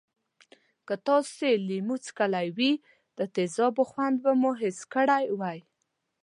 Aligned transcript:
که 0.87 0.95
تاسې 1.07 1.49
لیمو 1.67 1.95
څکلی 2.05 2.47
وي 2.57 2.71
د 3.17 3.19
تیزابو 3.35 3.83
خوند 3.91 4.15
به 4.23 4.31
مو 4.41 4.51
حس 4.61 4.79
کړی 4.93 5.25
وی. 5.39 5.59